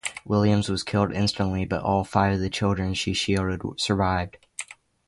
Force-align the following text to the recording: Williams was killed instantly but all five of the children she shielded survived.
Williams 0.25 0.67
was 0.67 0.81
killed 0.81 1.13
instantly 1.13 1.63
but 1.63 1.83
all 1.83 2.03
five 2.03 2.33
of 2.33 2.39
the 2.39 2.49
children 2.49 2.95
she 2.95 3.13
shielded 3.13 3.61
survived. 3.79 4.37